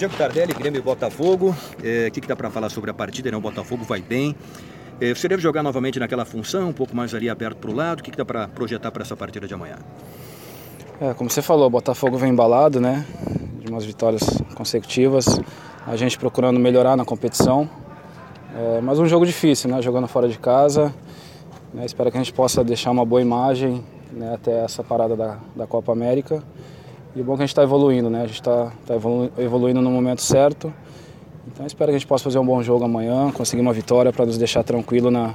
[0.00, 1.54] Diego Tardelli, Grêmio e Botafogo.
[1.84, 3.30] É, o que, que dá para falar sobre a partida?
[3.30, 3.36] Né?
[3.36, 4.34] O Botafogo vai bem.
[4.98, 8.00] É, você deve jogar novamente naquela função, um pouco mais ali aberto para o lado.
[8.00, 9.76] O que, que dá para projetar para essa partida de amanhã?
[11.02, 13.04] É, como você falou, o Botafogo vem embalado, né?
[13.62, 14.22] De umas vitórias
[14.54, 15.38] consecutivas.
[15.86, 17.68] A gente procurando melhorar na competição.
[18.56, 19.82] É, mas um jogo difícil, né?
[19.82, 20.94] Jogando fora de casa.
[21.74, 21.84] Né?
[21.84, 24.32] Espero que a gente possa deixar uma boa imagem né?
[24.32, 26.42] até essa parada da, da Copa América.
[27.14, 28.22] E o bom é que a gente está evoluindo, né?
[28.22, 30.72] A gente está tá evolu evoluindo no momento certo.
[31.46, 34.24] Então espero que a gente possa fazer um bom jogo amanhã, conseguir uma vitória para
[34.24, 35.34] nos deixar tranquilo na,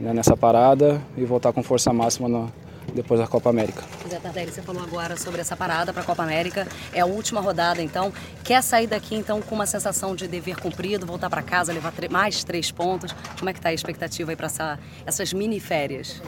[0.00, 2.50] né, nessa parada e voltar com força máxima no,
[2.94, 3.82] depois da Copa América.
[4.08, 6.66] Zé Tardelli, você falou agora sobre essa parada para a Copa América.
[6.92, 8.12] É a última rodada, então.
[8.42, 12.42] Quer sair daqui, então, com uma sensação de dever cumprido, voltar para casa, levar mais
[12.44, 13.14] três pontos?
[13.38, 16.22] Como é que está a expectativa aí para essa, essas mini férias?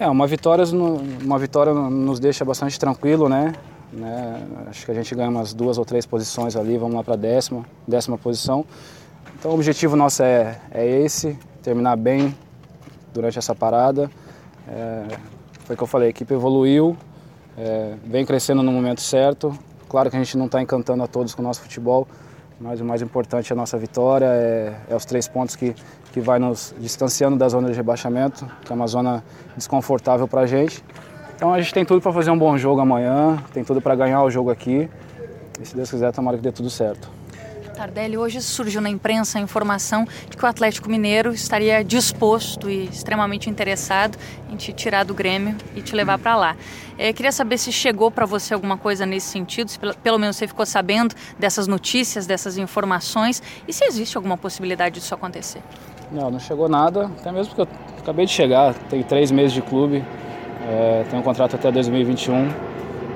[0.00, 0.64] É, uma vitória,
[1.22, 3.52] uma vitória nos deixa bastante tranquilo, né?
[3.92, 4.42] Né?
[4.68, 7.16] Acho que a gente ganha umas duas ou três posições ali, vamos lá para a
[7.16, 8.64] décima, décima posição.
[9.38, 12.34] Então o objetivo nosso é, é esse, terminar bem
[13.12, 14.10] durante essa parada.
[14.66, 15.04] É,
[15.64, 16.96] foi o que eu falei, a equipe evoluiu,
[17.58, 19.56] é, vem crescendo no momento certo.
[19.88, 22.08] Claro que a gente não está encantando a todos com o nosso futebol,
[22.58, 25.74] mas o mais importante é a nossa vitória, é, é os três pontos que,
[26.12, 29.22] que vai nos distanciando da zona de rebaixamento, que é uma zona
[29.56, 30.82] desconfortável para a gente.
[31.42, 34.22] Então a gente tem tudo para fazer um bom jogo amanhã, tem tudo para ganhar
[34.22, 34.88] o jogo aqui.
[35.60, 37.10] E se Deus quiser, tomara que dê tudo certo.
[37.74, 42.84] Tardelli, hoje surgiu na imprensa a informação de que o Atlético Mineiro estaria disposto e
[42.84, 44.16] extremamente interessado
[44.52, 46.56] em te tirar do Grêmio e te levar para lá.
[46.96, 50.36] É, queria saber se chegou para você alguma coisa nesse sentido, se pelo, pelo menos
[50.36, 55.60] você ficou sabendo dessas notícias, dessas informações e se existe alguma possibilidade disso acontecer.
[56.12, 59.60] Não, não chegou nada, até mesmo porque eu acabei de chegar, tenho três meses de
[59.60, 60.04] clube,
[60.68, 62.48] é, tenho um contrato até 2021,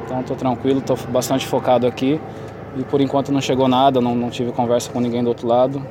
[0.04, 2.20] então estou tranquilo, estou bastante focado aqui.
[2.76, 5.82] E por enquanto não chegou nada, não, não tive conversa com ninguém do outro lado.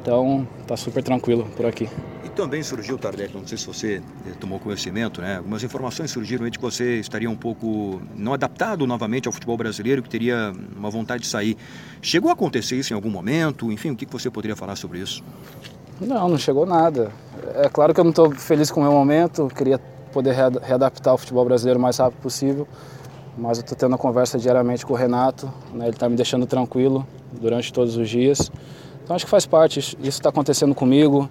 [0.00, 1.88] Então está super tranquilo por aqui.
[2.24, 5.36] E também surgiu, Tardelli, não sei se você eh, tomou conhecimento, né?
[5.36, 10.02] Algumas informações surgiram de que você estaria um pouco não adaptado novamente ao futebol brasileiro,
[10.02, 11.56] que teria uma vontade de sair.
[12.00, 13.70] Chegou a acontecer isso em algum momento?
[13.70, 15.22] Enfim, o que você poderia falar sobre isso?
[16.00, 17.12] Não, não chegou nada.
[17.54, 19.78] É claro que eu não estou feliz com o meu momento, queria
[20.12, 22.68] poder readaptar o futebol brasileiro o mais rápido possível.
[23.36, 25.86] Mas eu estou tendo uma conversa diariamente com o Renato, né?
[25.86, 28.52] ele está me deixando tranquilo durante todos os dias.
[29.02, 31.28] Então acho que faz parte, isso está acontecendo comigo,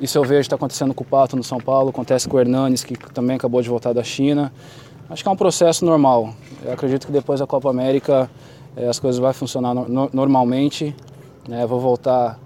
[0.00, 2.82] isso eu vejo está acontecendo com o Pato no São Paulo, acontece com o Hernanes,
[2.82, 4.52] que também acabou de voltar da China.
[5.08, 6.34] Acho que é um processo normal.
[6.62, 8.28] Eu acredito que depois da Copa América
[8.76, 10.94] eh, as coisas vão funcionar no, normalmente.
[11.48, 11.64] Né?
[11.66, 12.38] Vou voltar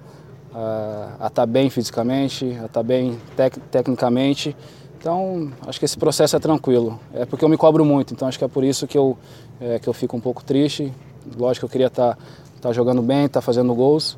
[0.55, 4.55] a estar tá bem fisicamente, a estar tá bem tec, tecnicamente
[5.03, 7.01] então, acho que esse processo é tranquilo.
[7.13, 9.19] É porque eu me cobro muito, então acho que é por isso que eu,
[9.61, 10.93] é, que eu fico um pouco triste.
[11.37, 12.23] Lógico que eu queria estar tá,
[12.61, 14.17] tá jogando bem, estar tá fazendo gols,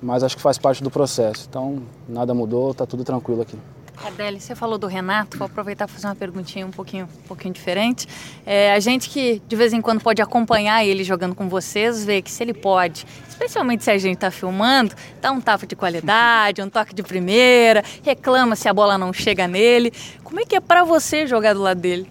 [0.00, 1.46] mas acho que faz parte do processo.
[1.50, 3.58] Então, nada mudou, está tudo tranquilo aqui.
[4.04, 7.54] Adele, você falou do Renato, vou aproveitar para fazer uma perguntinha um pouquinho, um pouquinho
[7.54, 8.08] diferente.
[8.44, 12.20] É, a gente que de vez em quando pode acompanhar ele jogando com vocês, vê
[12.20, 16.60] que se ele pode, especialmente se a gente está filmando, dá um tapa de qualidade,
[16.60, 19.92] um toque de primeira, reclama se a bola não chega nele.
[20.24, 22.08] Como é que é para você jogar do lado dele?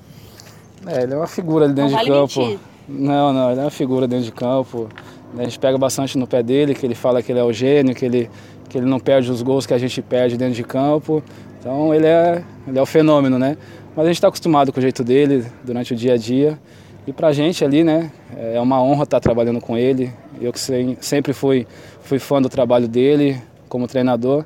[0.88, 2.40] É, ele é uma figura ali dentro não de vale campo.
[2.40, 2.60] Mentir.
[2.88, 4.90] Não, não, ele é uma figura dentro de campo.
[5.38, 7.96] A gente pega bastante no pé dele, que ele fala que ele é o gênio,
[7.96, 8.30] que ele,
[8.70, 11.24] que ele não perde os gols que a gente perde dentro de campo.
[11.60, 13.58] Então ele é, ele é o fenômeno, né?
[13.96, 16.60] Mas a gente está acostumado com o jeito dele durante o dia a dia.
[17.06, 20.12] E para a gente ali, né, é uma honra estar tá trabalhando com ele.
[20.40, 20.60] Eu que
[21.02, 21.68] sempre fui,
[22.02, 24.46] fui fã do trabalho dele como treinador.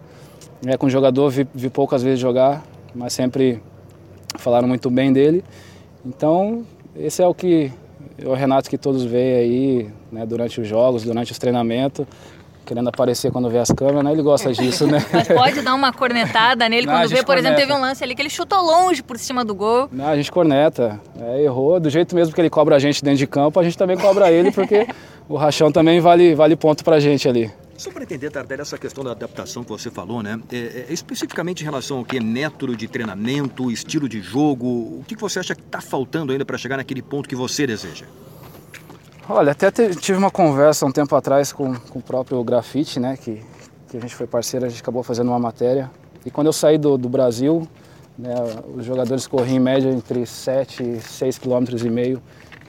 [0.65, 2.63] É, com jogador vi, vi poucas vezes jogar,
[2.93, 3.61] mas sempre
[4.37, 5.43] falaram muito bem dele.
[6.05, 7.71] Então, esse é o que
[8.23, 12.05] o Renato que todos veem aí, né, durante os jogos, durante os treinamentos
[12.65, 14.11] querendo aparecer quando vê as câmeras, né?
[14.11, 15.05] Ele gosta disso, né?
[15.13, 17.47] Mas pode dar uma cornetada nele Não, quando vê, por corneta.
[17.49, 19.87] exemplo, teve um lance ali que ele chutou longe por cima do gol.
[19.91, 20.99] Não, a gente corneta.
[21.19, 21.79] É, errou.
[21.79, 24.31] Do jeito mesmo que ele cobra a gente dentro de campo, a gente também cobra
[24.31, 24.87] ele, porque
[25.29, 27.51] o rachão também vale, vale ponto pra gente ali.
[27.77, 30.39] Só para entender, Tardelli, essa questão da adaptação que você falou, né?
[30.51, 32.19] É, é, especificamente em relação ao que?
[32.19, 36.57] Método de treinamento, estilo de jogo, o que, você acha que está faltando ainda para
[36.57, 38.05] chegar naquele ponto que você deseja?
[39.27, 43.41] Olha, até tive uma conversa um tempo atrás com, com o próprio Grafite, né, que,
[43.89, 45.91] que a gente foi parceiro, a gente acabou fazendo uma matéria.
[46.25, 47.67] E quando eu saí do, do Brasil,
[48.17, 48.33] né,
[48.73, 52.17] os jogadores corriam em média entre 7 e 6 km e.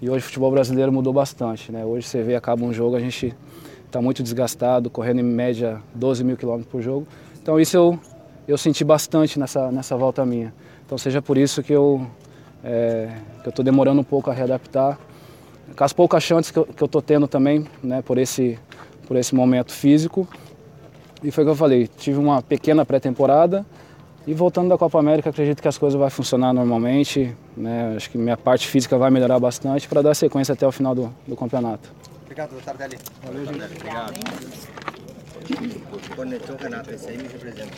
[0.03, 1.83] E hoje o futebol brasileiro mudou bastante, né?
[1.83, 3.35] Hoje você vê, acaba um jogo, a gente
[3.87, 7.07] está muito desgastado, correndo em média 12 mil quilômetros por jogo.
[7.43, 7.99] Então isso eu,
[8.47, 10.53] eu senti bastante nessa, nessa volta minha.
[10.85, 12.07] Então seja por isso que eu
[12.63, 13.09] é,
[13.43, 14.99] que eu estou demorando um pouco a readaptar,
[15.77, 18.59] com as poucas chances que eu estou tendo também, né, por esse
[19.07, 20.27] por esse momento físico.
[21.23, 23.65] E foi o que eu falei, tive uma pequena pré-temporada
[24.27, 27.95] e voltando da Copa América, acredito que as coisas vão funcionar normalmente, né?
[27.97, 31.15] Acho que minha parte física vai melhorar bastante para dar sequência até o final do,
[31.29, 31.89] do campeonato.
[32.27, 32.99] Obrigado, doutor Dali.
[33.23, 33.65] Valeu, gente.
[33.65, 34.15] Obrigado.
[36.17, 37.77] Conectou o Renato, esse aí me representa.